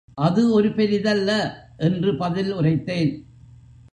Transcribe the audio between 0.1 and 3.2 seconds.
அது ஒரு பெரிதல்ல என்று பதில் உரைத்தேன்.